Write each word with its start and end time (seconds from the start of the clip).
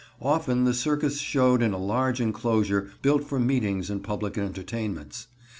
Often 0.23 0.63
the 0.63 0.73
circus 0.73 1.19
showed 1.19 1.61
in 1.61 1.73
a 1.73 1.77
large 1.77 2.19
inclosure 2.19 2.89
built 3.03 3.23
for 3.23 3.39
meetings 3.39 3.91
and 3.91 4.03
public 4.03 4.35
entertainments. 4.35 5.27